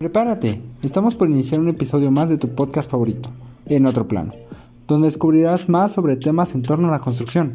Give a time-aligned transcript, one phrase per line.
[0.00, 3.28] Prepárate, estamos por iniciar un episodio más de tu podcast favorito,
[3.66, 4.32] En otro plano,
[4.86, 7.52] donde descubrirás más sobre temas en torno a la construcción.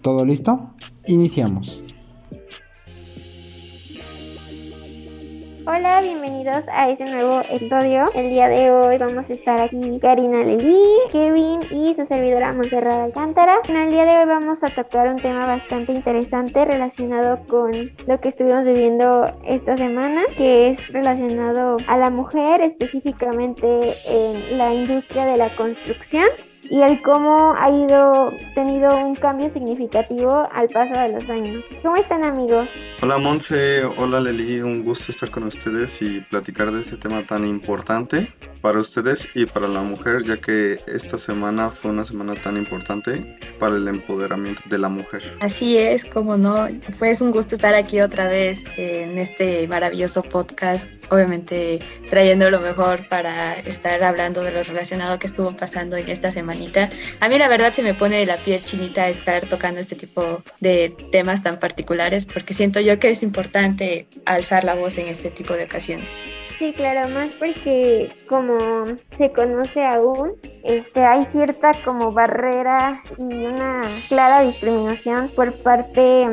[0.00, 0.70] ¿Todo listo?
[1.08, 1.83] Iniciamos.
[6.44, 8.04] Bienvenidos a este nuevo episodio.
[8.14, 10.78] El día de hoy vamos a estar aquí Karina Lely,
[11.10, 13.60] Kevin y su servidora Montserrat Alcántara.
[13.66, 17.72] En el día de hoy vamos a tocar un tema bastante interesante relacionado con
[18.06, 24.74] lo que estuvimos viviendo esta semana, que es relacionado a la mujer, específicamente en la
[24.74, 26.26] industria de la construcción
[26.68, 31.64] y el cómo ha ido tenido un cambio significativo al paso de los años.
[31.82, 32.68] ¿Cómo están amigos?
[33.04, 37.46] Hola Monse, hola Leli, un gusto estar con ustedes y platicar de este tema tan
[37.46, 42.56] importante para ustedes y para la mujer, ya que esta semana fue una semana tan
[42.56, 45.22] importante para el empoderamiento de la mujer.
[45.40, 46.66] Así es, como no,
[46.98, 53.06] fue un gusto estar aquí otra vez en este maravilloso podcast, obviamente trayendo lo mejor
[53.08, 56.88] para estar hablando de lo relacionado que estuvo pasando en esta semanita.
[57.20, 60.96] A mí la verdad se me pone la piel chinita estar tocando este tipo de
[61.12, 65.54] temas tan particulares porque siento yo que es importante alzar la voz en este tipo
[65.54, 66.20] de ocasiones.
[66.58, 68.58] Sí, claro, más porque como
[69.16, 76.28] se conoce aún, este, hay cierta como barrera y una clara discriminación por parte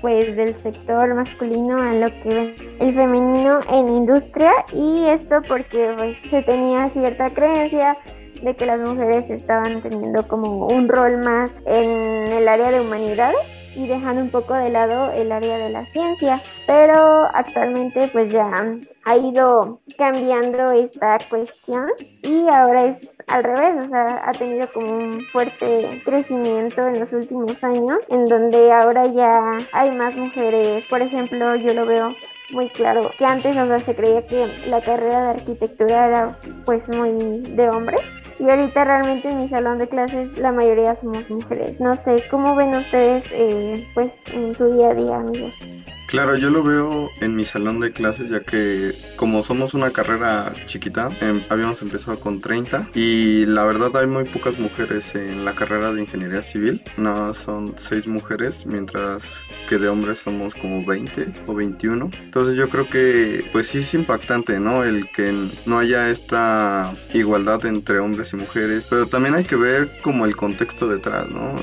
[0.00, 6.16] pues del sector masculino a lo que el femenino en industria y esto porque pues,
[6.30, 7.96] se tenía cierta creencia
[8.42, 13.55] de que las mujeres estaban teniendo como un rol más en el área de humanidades
[13.76, 16.40] y dejando un poco de lado el área de la ciencia.
[16.66, 21.86] Pero actualmente pues ya ha ido cambiando esta cuestión
[22.22, 27.12] y ahora es al revés, o sea, ha tenido como un fuerte crecimiento en los
[27.12, 30.84] últimos años en donde ahora ya hay más mujeres.
[30.88, 32.14] Por ejemplo, yo lo veo
[32.52, 37.40] muy claro que antes o se creía que la carrera de arquitectura era pues muy
[37.40, 38.00] de hombres
[38.38, 41.80] y ahorita realmente en mi salón de clases la mayoría somos mujeres.
[41.80, 45.54] No sé, ¿cómo ven ustedes eh, pues en su día a día, amigos?
[46.06, 50.52] Claro, yo lo veo en mi salón de clases ya que como somos una carrera
[50.66, 55.52] chiquita, em, habíamos empezado con 30 y la verdad hay muy pocas mujeres en la
[55.52, 59.24] carrera de ingeniería civil, nada son 6 mujeres, mientras
[59.68, 62.10] que de hombres somos como 20 o 21.
[62.22, 64.84] Entonces yo creo que pues sí es impactante, ¿no?
[64.84, 65.34] El que
[65.66, 70.36] no haya esta igualdad entre hombres y mujeres, pero también hay que ver como el
[70.36, 71.56] contexto detrás, ¿no?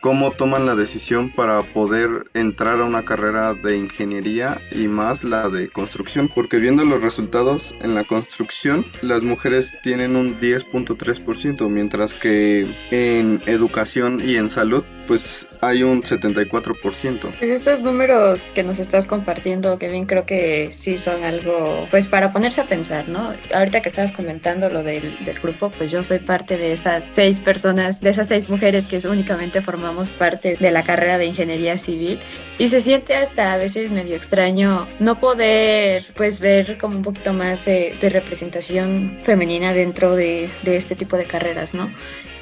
[0.00, 5.48] Cómo toman la decisión para poder entrar a una carrera de ingeniería y más la
[5.48, 12.14] de construcción, porque viendo los resultados en la construcción, las mujeres tienen un 10.3%, mientras
[12.14, 17.20] que en educación y en salud, pues hay un 74%.
[17.20, 22.30] Pues estos números que nos estás compartiendo, Kevin, creo que sí son algo, pues para
[22.30, 23.34] ponerse a pensar, ¿no?
[23.52, 27.40] Ahorita que estabas comentando lo del, del grupo, pues yo soy parte de esas seis
[27.40, 32.16] personas, de esas seis mujeres que únicamente formamos parte de la carrera de ingeniería civil
[32.58, 37.32] y se siente hasta a veces medio extraño no poder pues ver como un poquito
[37.32, 41.90] más de representación femenina dentro de, de este tipo de carreras, ¿no?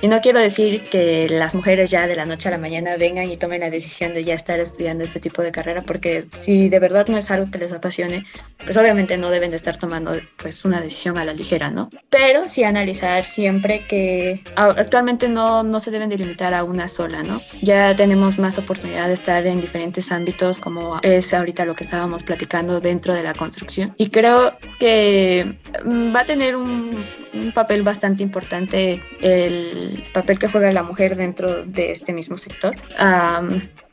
[0.01, 3.29] Y no quiero decir que las mujeres ya de la noche a la mañana vengan
[3.29, 6.79] y tomen la decisión de ya estar estudiando este tipo de carrera, porque si de
[6.79, 8.25] verdad no es algo que les apasione,
[8.65, 11.89] pues obviamente no deben de estar tomando pues una decisión a la ligera, ¿no?
[12.11, 17.25] Pero sí analizar siempre que actualmente no, no se deben de limitar a una sola,
[17.25, 17.41] ¿no?
[17.61, 22.23] Ya tenemos más oportunidad de estar en diferentes ámbitos, como es ahorita lo que estábamos
[22.23, 23.93] platicando dentro de la construcción.
[23.97, 26.93] Y creo que mm, va a tener un,
[27.35, 32.75] un papel bastante importante el papel que juega la mujer dentro de este mismo sector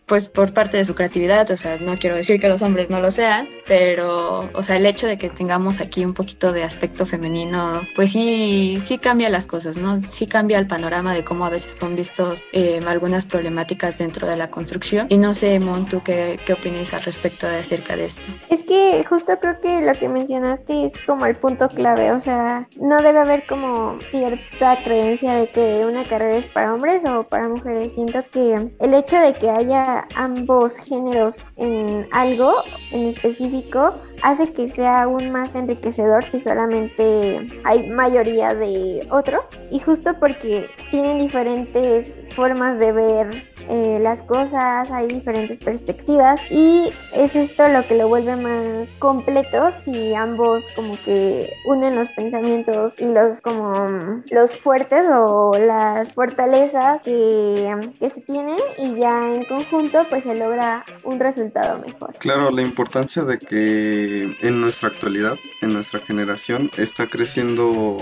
[0.06, 3.00] pues por parte de su creatividad, o sea, no quiero decir que los hombres no
[3.00, 7.06] lo sean, pero, o sea, el hecho de que tengamos aquí un poquito de aspecto
[7.06, 10.02] femenino, pues sí, sí cambia las cosas, ¿no?
[10.04, 14.38] Sí cambia el panorama de cómo a veces son vistos eh, algunas problemáticas dentro de
[14.38, 15.08] la construcción.
[15.10, 18.28] Y no sé, Mon, ¿tú qué, qué opinas al respecto de acerca de esto?
[18.50, 22.68] Es que justo creo que lo que mencionaste es como el punto clave, o sea,
[22.80, 27.50] no debe haber como cierta creencia de que una carrera es para hombres o para
[27.50, 27.94] mujeres.
[27.94, 32.54] Siento que el hecho de que haya ambos géneros en algo
[32.92, 33.92] en específico
[34.24, 39.44] hace que sea aún más enriquecedor si solamente hay mayoría de otro.
[39.72, 46.92] Y justo porque tienen diferentes formas de ver eh, las cosas, hay diferentes perspectivas y
[47.14, 53.00] es esto lo que lo vuelve más completo si ambos como que unen los pensamientos
[53.00, 53.88] y los como
[54.32, 60.36] los fuertes o las fortalezas que, que se tienen y ya en conjunto pues se
[60.36, 62.14] logra un resultado mejor.
[62.20, 67.98] Claro, la importancia de que en nuestra actualidad, en nuestra generación, está creciendo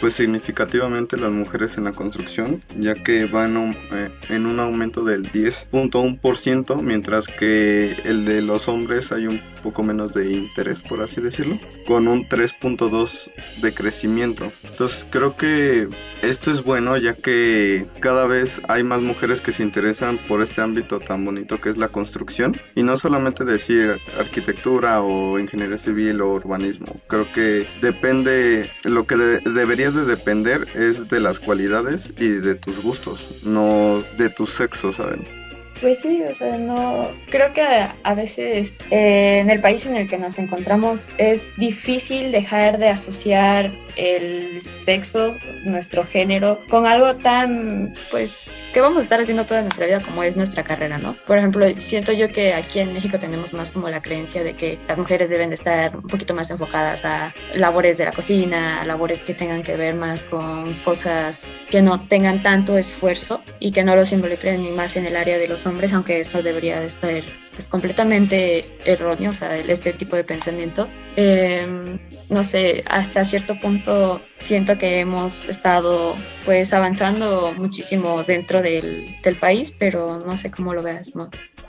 [0.00, 5.30] pues significativamente las mujeres en la construcción, ya que van eh, en un aumento del
[5.30, 11.20] 10.1%, mientras que el de los hombres hay un poco menos de interés, por así
[11.20, 14.52] decirlo, con un 3.2 de crecimiento.
[14.64, 15.88] Entonces creo que
[16.22, 20.60] esto es bueno, ya que cada vez hay más mujeres que se interesan por este
[20.60, 26.20] ámbito tan bonito que es la construcción, y no solamente decir arquitectura o ingeniería civil
[26.20, 32.28] o urbanismo, creo que depende, lo que debería de depender es de las cualidades y
[32.28, 35.45] de tus gustos, no de tu sexo, ¿saben?
[35.80, 37.08] Pues sí, o sea, no.
[37.28, 42.32] Creo que a, veces eh, en el país en el que nos encontramos es difícil
[42.32, 45.34] dejar de asociar el sexo,
[45.64, 50.22] nuestro género, con algo tan, pues, que vamos a estar haciendo toda nuestra vida como
[50.22, 51.14] es nuestra carrera, ¿no?
[51.26, 54.78] Por ejemplo, siento yo que aquí en México tenemos más como la creencia de que
[54.88, 59.22] las mujeres deben de estar un poquito más enfocadas a labores de la cocina, labores
[59.22, 63.96] que tengan que ver más con cosas que no tengan tanto esfuerzo y que no
[63.96, 67.22] los involucren ni más en el área de los hombres, aunque eso debería de estar
[67.54, 70.88] pues, completamente erróneo, o sea, este tipo de pensamiento.
[71.16, 71.98] Em,
[72.28, 76.14] no sé, hasta cierto punto siento que hemos estado
[76.44, 81.12] pues avanzando muchísimo dentro del, del país, pero no sé cómo lo veas.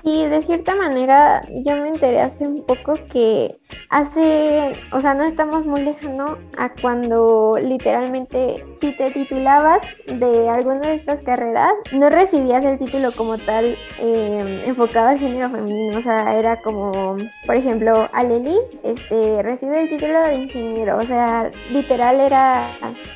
[0.08, 3.54] Y de cierta manera yo me enteré hace un poco que
[3.90, 10.80] hace, o sea, no estamos muy lejano a cuando literalmente si te titulabas de alguna
[10.80, 16.02] de estas carreras, no recibías el título como tal eh, enfocado al género femenino, o
[16.02, 22.22] sea, era como, por ejemplo, Aleli este, recibe el título de ingeniero, o sea, literal
[22.22, 22.66] era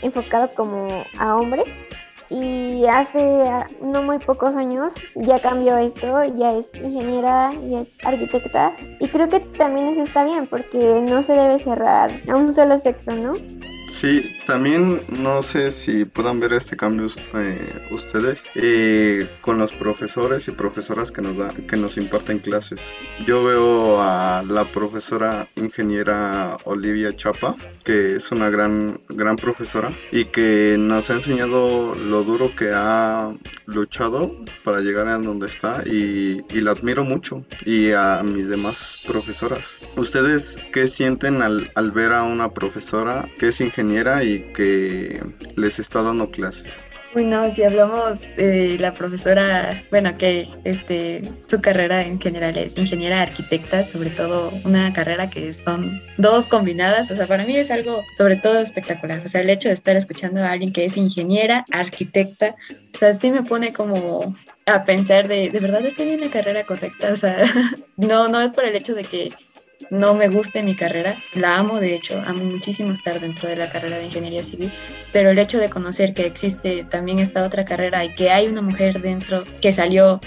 [0.01, 1.69] enfocado como a hombres
[2.31, 3.43] y hace
[3.81, 9.27] no muy pocos años ya cambió esto, ya es ingeniera, y es arquitecta y creo
[9.27, 13.33] que también eso está bien porque no se debe cerrar a un solo sexo, ¿no?
[14.01, 17.05] Sí, también no sé si puedan ver este cambio
[17.35, 22.81] eh, ustedes eh, con los profesores y profesoras que nos da, que nos imparten clases.
[23.27, 30.25] Yo veo a la profesora ingeniera Olivia Chapa, que es una gran, gran profesora y
[30.25, 33.31] que nos ha enseñado lo duro que ha
[33.67, 39.03] luchado para llegar a donde está y, y la admiro mucho y a mis demás
[39.05, 39.75] profesoras.
[39.95, 43.90] ¿Ustedes qué sienten al, al ver a una profesora que es ingeniera
[44.23, 45.21] y que
[45.55, 46.79] les está dando clases.
[47.13, 53.21] Bueno, si hablamos de la profesora, bueno, que este, su carrera en general es ingeniera
[53.21, 58.01] arquitecta, sobre todo una carrera que son dos combinadas, o sea, para mí es algo
[58.17, 61.65] sobre todo espectacular, o sea, el hecho de estar escuchando a alguien que es ingeniera
[61.71, 62.55] arquitecta,
[62.95, 64.33] o sea, sí me pone como
[64.65, 67.11] a pensar de, ¿de verdad estoy en la carrera correcta?
[67.11, 67.43] O sea,
[67.97, 69.29] no, no es por el hecho de que
[69.89, 73.69] no me guste mi carrera, la amo de hecho, amo muchísimo estar dentro de la
[73.69, 74.71] carrera de ingeniería civil,
[75.11, 78.61] pero el hecho de conocer que existe también esta otra carrera y que hay una
[78.61, 80.19] mujer dentro que salió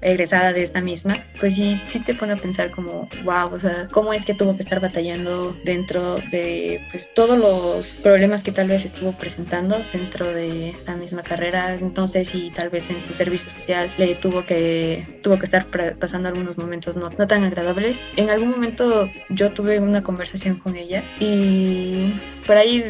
[0.00, 3.88] egresada de esta misma, pues sí, sí te pone a pensar como, wow, o sea,
[3.90, 8.68] cómo es que tuvo que estar batallando dentro de pues todos los problemas que tal
[8.68, 13.50] vez estuvo presentando dentro de esta misma carrera, entonces si tal vez en su servicio
[13.50, 15.66] social le tuvo que tuvo que estar
[15.98, 18.04] pasando algunos momentos no, no tan agradables.
[18.16, 22.14] En algún momento yo tuve una conversación con ella y
[22.46, 22.82] por ahí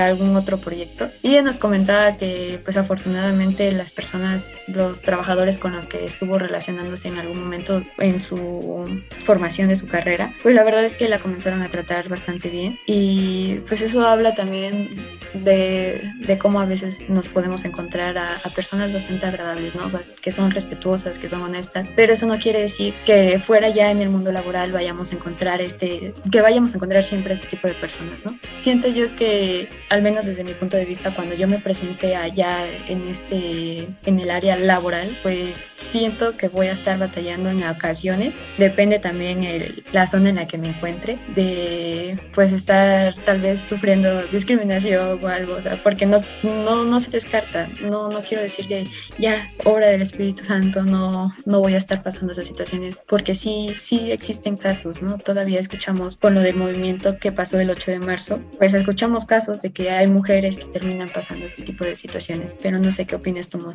[0.00, 1.08] algún otro proyecto.
[1.22, 6.38] Y ella nos comentaba que pues afortunadamente las personas, los trabajadores con los que estuvo
[6.38, 8.84] relacionándose en algún momento en su
[9.18, 12.78] formación de su carrera, pues la verdad es que la comenzaron a tratar bastante bien.
[12.86, 14.88] Y pues eso habla también
[15.34, 19.90] de, de cómo a veces nos podemos encontrar a, a, personas bastante agradables, ¿no?
[20.20, 24.00] Que son respetuosas, que son honestas, pero eso no quiere decir que fuera ya en
[24.00, 27.74] el mundo laboral vayamos a encontrar este, que vayamos a encontrar siempre este tipo de
[27.74, 28.38] personas, ¿no?
[28.58, 32.64] Siento yo que, al menos desde mi punto de vista, cuando yo me presenté allá
[32.88, 38.36] en este, en el área laboral, pues siento que voy a estar batallando en ocasiones,
[38.58, 43.60] depende también el, la zona en la que me encuentre, de pues estar tal vez
[43.60, 48.42] sufriendo discriminación o algo, o sea, porque no, no, no se descarta, no, no quiero
[48.42, 48.84] decir que
[49.18, 53.72] ya, obra del Espíritu Santo, no, no voy a estar pasando esas situaciones, porque sí,
[53.74, 54.83] sí existen casos,
[55.24, 59.62] Todavía escuchamos con lo del movimiento que pasó el 8 de marzo, pues escuchamos casos
[59.62, 63.16] de que hay mujeres que terminan pasando este tipo de situaciones, pero no sé qué
[63.16, 63.74] opinas tú.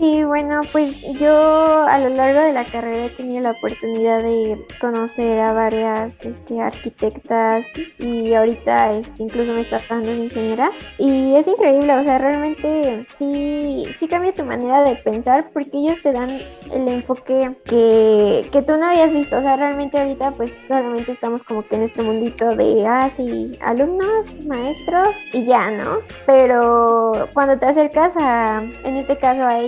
[0.00, 4.64] Sí, bueno, pues yo a lo largo de la carrera he tenido la oportunidad de
[4.80, 7.66] conocer a varias este, arquitectas
[7.98, 13.06] y ahorita este, incluso me está pasando en ingeniera y es increíble, o sea, realmente
[13.18, 16.30] sí, sí cambia tu manera de pensar porque ellos te dan
[16.72, 21.42] el enfoque que, que tú no habías visto, o sea, realmente ahorita pues solamente estamos
[21.42, 25.98] como que en este mundito de, ah, sí, alumnos, maestros y ya, ¿no?
[26.24, 29.58] Pero cuando te acercas a, en este caso a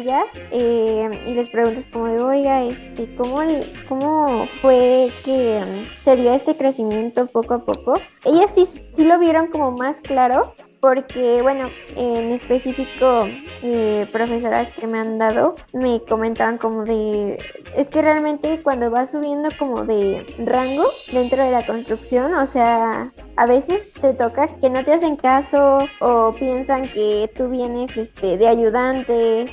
[0.50, 3.40] eh, y les preguntas como de, oiga, este, ¿cómo,
[3.88, 5.60] ¿cómo fue que
[6.04, 7.94] se dio este crecimiento poco a poco?
[8.24, 10.52] Ellas sí, sí lo vieron como más claro
[10.82, 13.28] porque, bueno, en específico,
[13.62, 17.38] eh, profesoras que me han dado me comentaban como de,
[17.76, 23.12] es que realmente cuando vas subiendo como de rango dentro de la construcción, o sea,
[23.36, 28.36] a veces te toca que no te hacen caso o piensan que tú vienes este,
[28.36, 29.46] de ayudante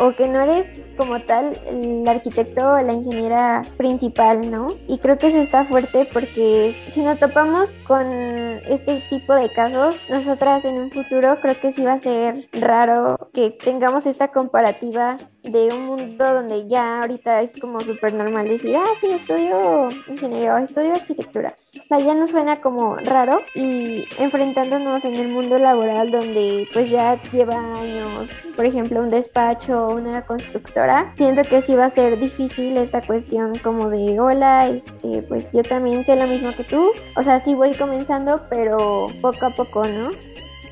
[0.00, 0.66] o que no eres
[0.96, 4.66] como tal el arquitecto o la ingeniera principal, ¿no?
[4.88, 9.96] Y creo que eso está fuerte porque si nos topamos con este tipo de casos,
[10.10, 15.16] nosotras en un futuro creo que sí va a ser raro que tengamos esta comparativa
[15.42, 20.54] de un mundo donde ya ahorita es como súper normal decir, ah, sí, estudio ingeniería
[20.54, 21.54] o estudio arquitectura.
[21.78, 26.90] O sea, ya nos suena como raro y enfrentándonos en el mundo laboral donde pues
[26.90, 31.90] ya lleva años, por ejemplo, un despacho o una constructora, siento que sí va a
[31.90, 36.64] ser difícil esta cuestión como de, hola, este, pues yo también sé lo mismo que
[36.64, 36.90] tú.
[37.16, 40.10] O sea, sí voy comenzando, pero poco a poco, ¿no?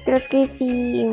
[0.08, 1.06] Creo que sí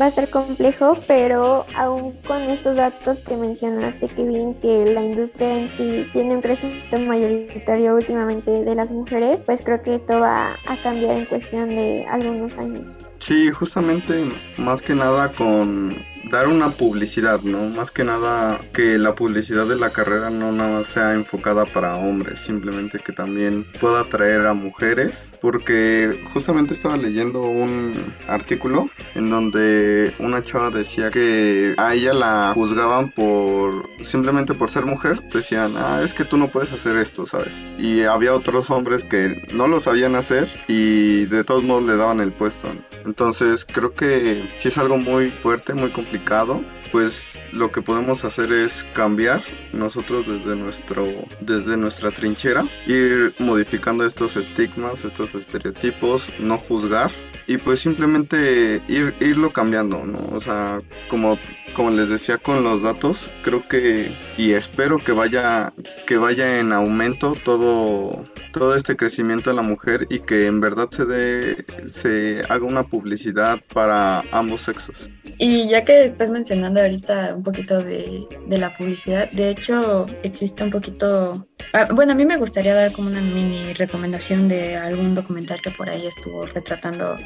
[0.00, 5.04] va a ser complejo, pero aún con estos datos que mencionaste, que bien que la
[5.04, 10.20] industria en sí tiene un crecimiento mayoritario últimamente de las mujeres, pues creo que esto
[10.20, 12.96] va a cambiar en cuestión de algunos años.
[13.18, 14.24] Sí, justamente
[14.56, 15.94] más que nada con
[16.30, 17.68] dar una publicidad, ¿no?
[17.76, 22.40] Más que nada que la publicidad de la carrera no nada sea enfocada para hombres,
[22.40, 27.94] simplemente que también pueda atraer a mujeres, porque justamente estaba leyendo un
[28.28, 34.86] artículo en donde una chava decía que a ella la juzgaban por simplemente por ser
[34.86, 37.52] mujer, decían, ah, es que tú no puedes hacer esto, ¿sabes?
[37.78, 42.20] Y había otros hombres que no lo sabían hacer y de todos modos le daban
[42.20, 42.68] el puesto.
[43.08, 46.60] Entonces creo que sí es algo muy fuerte, muy complicado.
[46.92, 49.40] Pues lo que podemos hacer es cambiar
[49.72, 51.06] nosotros desde nuestro
[51.40, 57.10] desde nuestra trinchera ir modificando estos estigmas estos estereotipos no juzgar
[57.48, 60.18] y pues simplemente ir, irlo cambiando, ¿no?
[60.32, 61.38] O sea, como,
[61.72, 65.72] como les decía con los datos, creo que y espero que vaya,
[66.06, 70.90] que vaya en aumento todo, todo este crecimiento de la mujer y que en verdad
[70.90, 75.08] se dé, se haga una publicidad para ambos sexos.
[75.38, 80.64] Y ya que estás mencionando ahorita un poquito de, de la publicidad, de hecho existe
[80.64, 81.46] un poquito
[81.94, 85.90] bueno, a mí me gustaría dar como una mini recomendación de algún documental que por
[85.90, 87.16] ahí estuvo retratando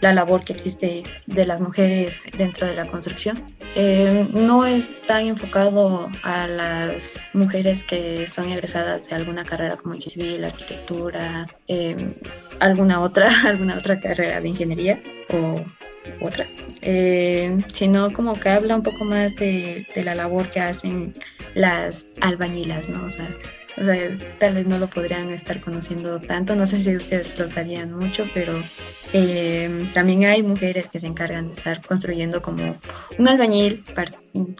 [0.00, 3.38] la labor que existe de las mujeres dentro de la construcción.
[3.74, 9.94] Eh, no es tan enfocado a las mujeres que son egresadas de alguna carrera como
[9.94, 11.96] civil, arquitectura, eh,
[12.60, 15.64] alguna otra, alguna otra carrera de ingeniería o
[16.20, 16.46] otra,
[16.80, 21.14] eh, sino como que habla un poco más de, de la labor que hacen
[21.54, 23.04] las albañilas, ¿no?
[23.04, 23.28] O sea,
[23.76, 27.46] o sea, tal vez no lo podrían estar conociendo tanto, no sé si ustedes lo
[27.46, 28.54] sabían mucho, pero
[29.12, 32.78] eh, también hay mujeres que se encargan de estar construyendo como
[33.18, 33.84] un albañil,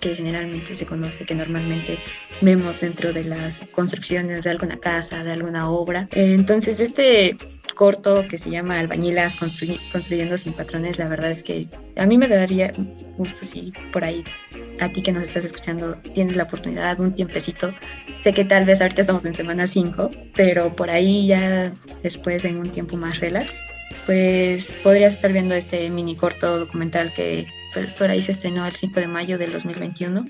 [0.00, 1.98] que generalmente se conoce, que normalmente
[2.40, 6.08] vemos dentro de las construcciones de alguna casa, de alguna obra.
[6.12, 7.36] entonces, este
[7.74, 12.28] corto que se llama Albañilas construyendo sin patrones, la verdad es que a mí me
[12.28, 12.72] daría
[13.16, 14.24] gusto si por ahí
[14.80, 17.72] a ti que nos estás escuchando tienes la oportunidad, un tiempecito.
[18.20, 22.58] Sé que tal vez ahorita estamos en semana 5, pero por ahí ya después en
[22.58, 23.52] un tiempo más relax,
[24.06, 28.72] pues podrías estar viendo este mini corto documental que pues, por ahí se estrenó el
[28.72, 30.24] 5 de mayo del 2021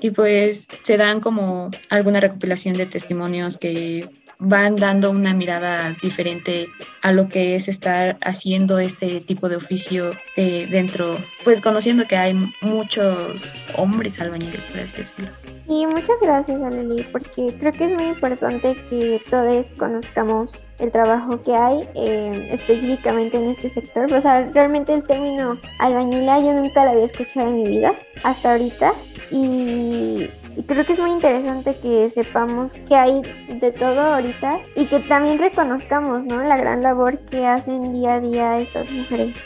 [0.00, 6.68] y pues se dan como alguna recopilación de testimonios que van dando una mirada diferente
[7.02, 12.16] a lo que es estar haciendo este tipo de oficio eh, dentro, pues conociendo que
[12.16, 15.30] hay muchos hombres albañiles, por así decirlo.
[15.68, 21.42] Y muchas gracias, Aleli, porque creo que es muy importante que todos conozcamos el trabajo
[21.42, 24.10] que hay eh, específicamente en este sector.
[24.12, 27.92] O sea, realmente el término albañila yo nunca lo había escuchado en mi vida
[28.22, 28.92] hasta ahorita.
[29.30, 34.86] Y, y creo que es muy interesante que sepamos que hay de todo ahorita y
[34.86, 36.42] que también reconozcamos ¿no?
[36.42, 39.36] la gran labor que hacen día a día estas mujeres.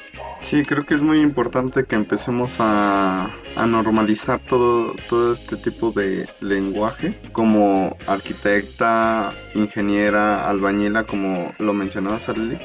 [0.40, 6.26] Sí, creo que es muy importante que empecemos a, normalizar todo, todo este tipo de
[6.40, 12.57] lenguaje, como arquitecta, ingeniera, albañila, como lo mencionaba Sarli,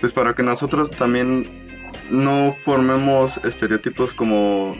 [0.00, 1.44] pues para que nosotros también
[2.10, 4.74] no formemos estereotipos como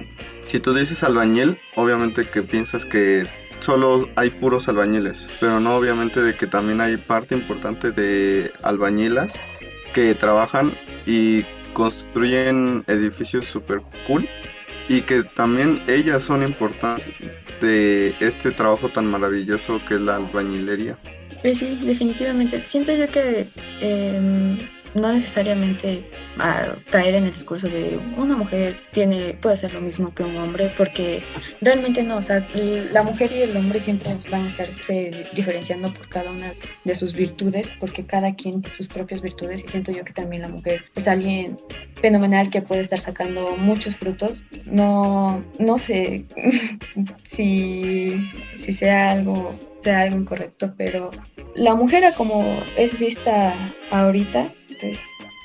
[0.47, 3.27] si tú dices albañil, obviamente que piensas que
[3.61, 9.35] solo hay puros albañiles, pero no obviamente de que también hay parte importante de albañilas
[9.95, 10.73] que trabajan
[11.07, 14.29] y construyen edificios super cool
[14.89, 17.15] y que también ellas son importantes
[17.61, 20.99] de este trabajo tan maravilloso que es la albañilería.
[21.41, 22.61] Pues sí, definitivamente.
[22.61, 23.49] Siento yo que
[23.81, 24.57] eh,
[24.95, 26.03] no necesariamente
[26.39, 30.37] a caer en el discurso de una mujer tiene puede hacer lo mismo que un
[30.37, 31.23] hombre porque
[31.61, 32.47] realmente no o sea
[32.93, 36.53] la mujer y el hombre siempre van a estarse diferenciando por cada una
[36.85, 40.43] de sus virtudes porque cada quien tiene sus propias virtudes y siento yo que también
[40.43, 41.57] la mujer es alguien
[41.97, 44.45] fenomenal que puede estar sacando muchos frutos.
[44.67, 46.27] No no sé
[47.31, 51.11] si si sea algo sea algo incorrecto pero
[51.55, 53.55] la mujer como es vista
[53.91, 54.51] ahorita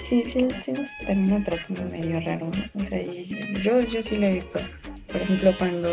[0.08, 1.44] sí, sí, sí nos termina
[1.92, 2.52] medio raro.
[2.74, 3.02] O sea,
[3.64, 4.60] yo, yo sí lo he visto.
[5.08, 5.90] Por ejemplo, cuando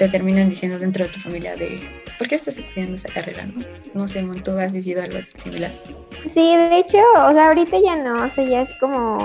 [0.00, 1.78] te terminan diciendo dentro de tu familia de
[2.16, 3.44] ¿por qué estás estudiando esa carrera?
[3.44, 5.70] No, no sé, ¿tú has vivido algo similar?
[6.22, 6.96] Sí, de hecho,
[7.28, 9.18] o sea, ahorita ya no, o sea, ya es como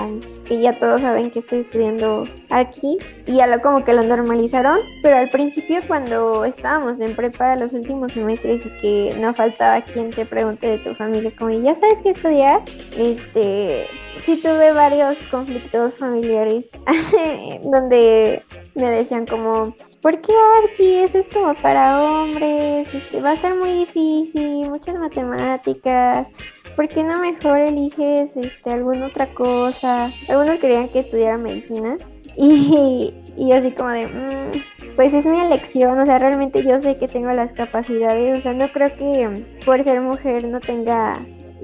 [0.44, 4.78] que ya todos saben que estoy estudiando aquí y ya lo como que lo normalizaron,
[5.02, 10.10] pero al principio cuando estábamos en prepa los últimos semestres y que no faltaba quien
[10.10, 12.60] te pregunte de tu familia como, ¿ya sabes qué estudiar?
[12.98, 13.86] Este,
[14.20, 16.68] sí tuve varios conflictos familiares
[17.62, 18.42] donde
[18.74, 19.74] me decían como,
[20.06, 20.32] ¿por qué
[20.62, 20.94] Arqui?
[20.98, 26.28] Eso es como para hombres, este, va a ser muy difícil, muchas matemáticas.
[26.76, 30.12] ¿Por qué no mejor eliges este, alguna otra cosa?
[30.28, 31.96] Algunos querían que estudiara medicina
[32.36, 36.98] y, y así como de, mm, pues es mi elección, o sea, realmente yo sé
[36.98, 41.14] que tengo las capacidades, o sea, no creo que por ser mujer no tenga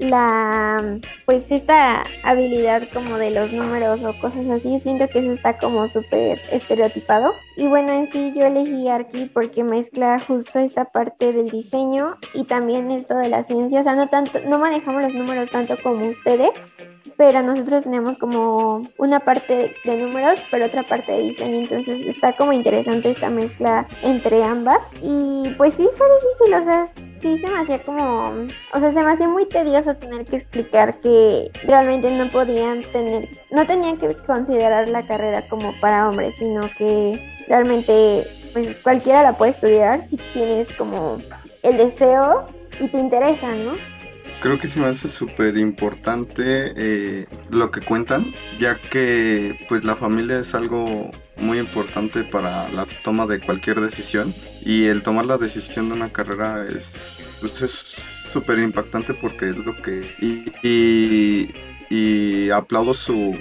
[0.03, 5.57] la pues esta habilidad como de los números o cosas así siento que eso está
[5.57, 7.33] como súper estereotipado.
[7.57, 12.43] Y bueno en sí yo elegí Arki porque mezcla justo esta parte del diseño y
[12.43, 13.81] también esto de la ciencia.
[13.81, 16.51] O sea no tanto no manejamos los números tanto como ustedes
[17.17, 22.33] pero nosotros tenemos como una parte de números, pero otra parte de diseño, entonces está
[22.33, 24.79] como interesante esta mezcla entre ambas.
[25.01, 26.87] Y pues sí, fue difícil, o sea,
[27.23, 28.33] sí se me hacía como,
[28.73, 33.29] o sea, se me hacía muy tedioso tener que explicar que realmente no podían tener,
[33.49, 39.37] no tenían que considerar la carrera como para hombres, sino que realmente pues cualquiera la
[39.37, 41.17] puede estudiar si tienes como
[41.63, 42.45] el deseo
[42.79, 43.71] y te interesa, ¿no?
[44.41, 48.25] Creo que se me hace súper importante eh, lo que cuentan,
[48.59, 54.33] ya que pues la familia es algo muy importante para la toma de cualquier decisión.
[54.65, 57.95] Y el tomar la decisión de una carrera es pues, es
[58.31, 61.49] súper impactante porque es lo que y,
[61.89, 63.37] y, aplaudo su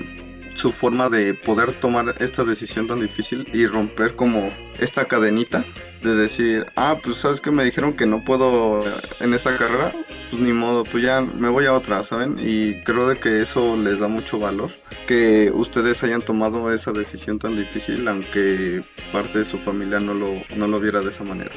[0.54, 5.64] su forma de poder tomar esta decisión tan difícil y romper como esta cadenita
[6.02, 8.80] de decir, ah, pues sabes que me dijeron que no puedo
[9.20, 9.92] en esa carrera,
[10.30, 12.36] pues ni modo, pues ya me voy a otra, ¿saben?
[12.38, 14.70] Y creo de que eso les da mucho valor,
[15.06, 20.34] que ustedes hayan tomado esa decisión tan difícil, aunque parte de su familia no lo,
[20.56, 21.50] no lo viera de esa manera.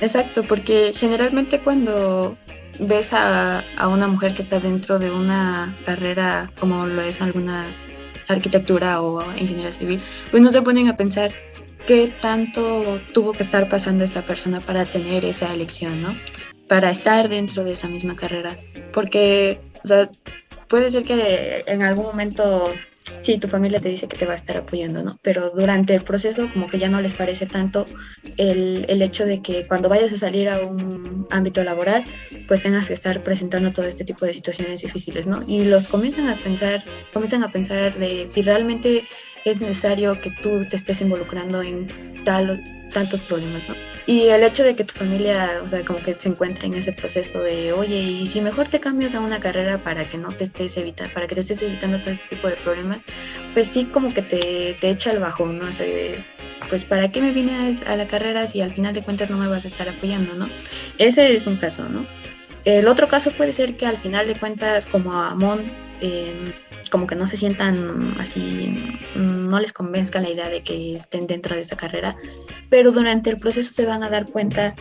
[0.00, 2.36] Exacto, porque generalmente cuando
[2.80, 7.66] ves a, a una mujer que está dentro de una carrera como lo es alguna
[8.28, 10.00] arquitectura o ingeniería civil,
[10.30, 11.30] pues no se ponen a pensar
[11.86, 16.14] qué tanto tuvo que estar pasando esta persona para tener esa elección, ¿no?
[16.68, 18.56] Para estar dentro de esa misma carrera.
[18.92, 20.08] Porque, o sea,
[20.68, 22.64] puede ser que en algún momento
[23.20, 25.18] sí, tu familia te dice que te va a estar apoyando, ¿no?
[25.22, 27.84] Pero durante el proceso como que ya no les parece tanto
[28.36, 32.04] el, el, hecho de que cuando vayas a salir a un ámbito laboral,
[32.48, 35.42] pues tengas que estar presentando todo este tipo de situaciones difíciles, ¿no?
[35.46, 39.04] Y los comienzan a pensar, comienzan a pensar de si realmente
[39.44, 41.88] es necesario que tú te estés involucrando en
[42.24, 43.74] tal, tantos problemas, ¿no?
[44.04, 46.92] Y el hecho de que tu familia, o sea, como que se encuentre en ese
[46.92, 50.44] proceso de, oye, y si mejor te cambias a una carrera para que no te
[50.44, 52.98] estés evitando, para que te estés evitando todo este tipo de problemas,
[53.54, 55.68] pues sí como que te, te echa el bajón, ¿no?
[55.68, 55.86] O sea,
[56.68, 59.46] pues para qué me vine a, la carrera si al final de cuentas no me
[59.46, 60.48] vas a estar apoyando, ¿no?
[60.98, 62.04] Ese es un caso, ¿no?
[62.64, 65.62] El otro caso puede ser que al final de cuentas, como a Amon,
[66.02, 66.34] eh,
[66.90, 71.54] como que no se sientan así, no les convenzca la idea de que estén dentro
[71.54, 72.16] de esa carrera,
[72.68, 74.74] pero durante el proceso se van a dar cuenta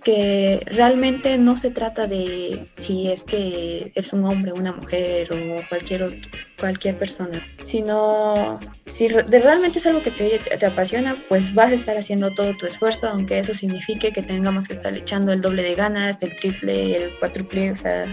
[0.00, 5.68] que realmente no se trata de si es que eres un hombre, una mujer o
[5.68, 6.20] cualquier
[6.58, 11.96] cualquier persona, sino si realmente es algo que te, te, apasiona, pues vas a estar
[11.96, 15.74] haciendo todo tu esfuerzo, aunque eso signifique que tengamos que estar echando el doble de
[15.74, 18.04] ganas, el triple, el cuádruple, o sea,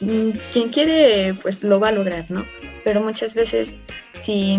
[0.00, 2.46] mm, quien quiere, pues lo va a lograr, ¿no?
[2.84, 3.74] Pero muchas veces,
[4.16, 4.56] si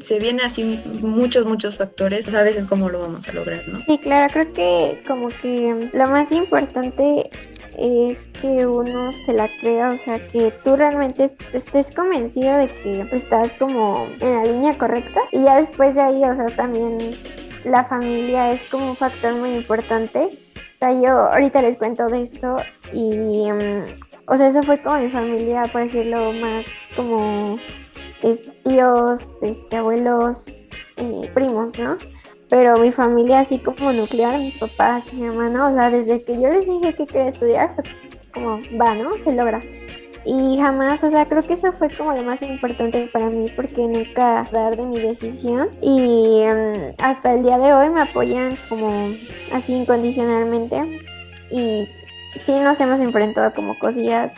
[0.00, 3.78] se viene así muchos, muchos factores, pues a veces cómo lo vamos a lograr, ¿no?
[3.80, 7.28] Sí, claro, creo que como que lo más importante
[7.78, 13.06] es que uno se la crea, o sea, que tú realmente estés convencido de que
[13.12, 16.98] estás como en la línea correcta y ya después de ahí, o sea, también
[17.64, 20.28] la familia es como un factor muy importante.
[20.28, 22.56] O sea, yo ahorita les cuento de esto
[22.92, 23.84] y, mm,
[24.26, 27.58] o sea, eso fue como mi familia, por decirlo más como
[28.64, 30.46] tíos, este, abuelos,
[30.96, 31.96] eh, primos, ¿no?
[32.48, 36.48] Pero mi familia así como nuclear, mis papás, mi hermano, o sea, desde que yo
[36.48, 37.74] les dije que quería estudiar,
[38.32, 39.12] como va, ¿no?
[39.24, 39.60] Se logra.
[40.24, 43.82] Y jamás, o sea, creo que eso fue como lo más importante para mí porque
[43.82, 49.10] nunca dar de mi decisión y mm, hasta el día de hoy me apoyan como
[49.52, 51.00] así incondicionalmente
[51.50, 51.88] y
[52.44, 54.32] sí nos hemos enfrentado como cosillas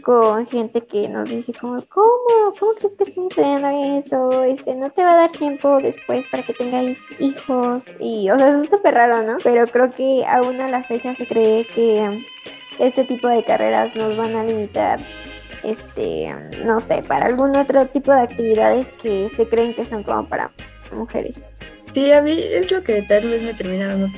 [0.00, 2.52] con gente que nos dice como, ¿cómo?
[2.58, 4.42] ¿Cómo crees que estás estudiando eso?
[4.44, 8.60] Este, no te va a dar tiempo después para que tengáis hijos y, o sea,
[8.60, 9.38] es súper raro, ¿no?
[9.42, 12.20] Pero creo que aún a la fecha se cree que
[12.78, 15.00] este tipo de carreras nos van a limitar
[15.62, 16.34] este,
[16.64, 20.50] no sé, para algún otro tipo de actividades que se creen que son como para
[20.92, 21.49] mujeres.
[21.92, 24.08] Sí, a mí es lo que tal vez me termina dando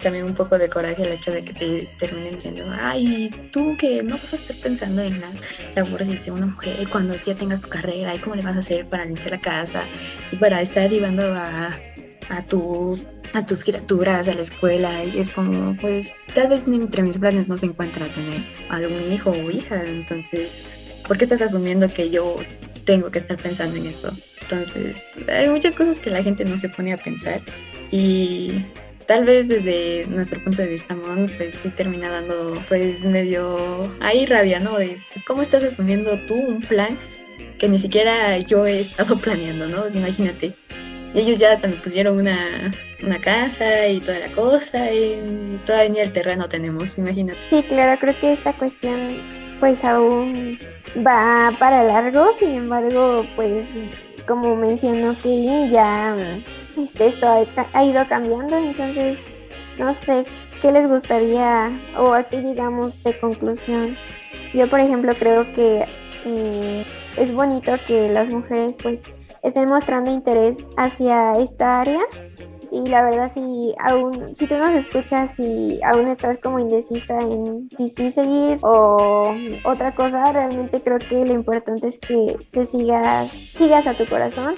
[0.00, 4.02] también, un poco de coraje el hecho de que te terminen diciendo, ay, tú que
[4.04, 7.68] no vas a estar pensando en las labores de una mujer cuando ya tengas tu
[7.68, 9.82] carrera y cómo le vas a hacer para limpiar la casa
[10.30, 11.72] y para estar llevando a,
[12.28, 17.02] a tus a tus criaturas a la escuela y es como pues tal vez entre
[17.02, 20.64] mis planes no se encuentra tener algún hijo o hija entonces
[21.06, 22.38] ¿por qué estás asumiendo que yo
[22.86, 24.10] tengo que estar pensando en eso?
[24.40, 27.42] Entonces, hay muchas cosas que la gente no se pone a pensar
[27.90, 28.64] y
[29.06, 34.24] tal vez desde nuestro punto de vista, Mon, pues sí termina dando pues medio ahí
[34.24, 34.78] rabia, ¿no?
[34.78, 36.96] De pues cómo estás asumiendo tú un plan
[37.58, 39.88] que ni siquiera yo he estado planeando, ¿no?
[39.88, 40.52] Imagínate.
[41.14, 42.72] Ellos ya también pusieron una,
[43.02, 47.38] una casa y toda la cosa y todavía el terreno tenemos, imagínate.
[47.48, 49.16] Sí, claro, creo que esta cuestión
[49.58, 50.58] pues aún
[51.04, 53.68] va para largo, sin embargo, pues
[54.26, 56.16] como mencionó Kevin, ya
[56.76, 59.18] este, esto ha, ido cambiando, entonces
[59.78, 60.24] no sé
[60.60, 63.96] qué les gustaría o a qué llegamos de conclusión.
[64.52, 65.84] Yo, por ejemplo, creo que
[66.24, 66.84] eh,
[67.16, 69.00] es bonito que las mujeres pues
[69.42, 72.00] estén mostrando interés hacia esta área
[72.76, 77.68] y la verdad si aún si tú nos escuchas y aún estás como indecisa en
[77.76, 79.34] si sí seguir o
[79.64, 84.54] otra cosa realmente creo que lo importante es que se sigas sigas a tu corazón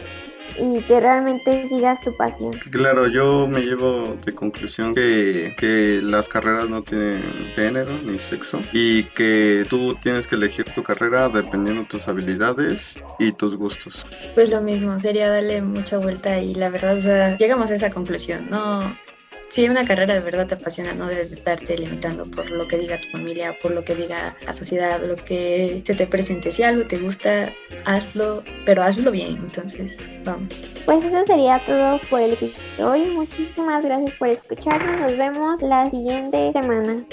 [0.59, 2.53] y que realmente sigas tu pasión.
[2.71, 7.23] Claro, yo me llevo de conclusión que, que las carreras no tienen
[7.55, 12.99] género ni sexo y que tú tienes que elegir tu carrera dependiendo de tus habilidades
[13.18, 14.05] y tus gustos.
[14.35, 17.90] Pues lo mismo, sería darle mucha vuelta y la verdad, o sea, llegamos a esa
[17.90, 18.81] conclusión, no
[19.49, 23.01] si una carrera de verdad te apasiona, no debes estarte limitando por lo que diga
[23.01, 26.53] tu familia, por lo que diga la sociedad, lo que se te presente.
[26.53, 27.51] Si algo te gusta,
[27.85, 29.37] hazlo, pero hazlo bien.
[29.37, 30.63] Entonces, vamos.
[30.85, 33.11] Pues eso sería todo por el episodio de hoy.
[33.11, 35.01] Muchísimas gracias por escucharnos.
[35.01, 37.05] Nos vemos la siguiente semana.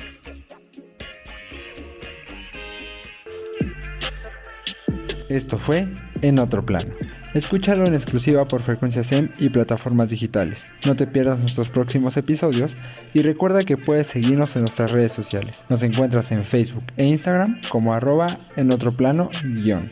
[5.29, 5.87] Esto fue
[6.21, 6.91] En Otro Plano.
[7.35, 10.67] Escúchalo en exclusiva por Frecuencia SEM y plataformas digitales.
[10.85, 12.77] No te pierdas nuestros próximos episodios
[13.13, 15.65] y recuerda que puedes seguirnos en nuestras redes sociales.
[15.67, 19.91] Nos encuentras en Facebook e Instagram como arroba en otro plano guion.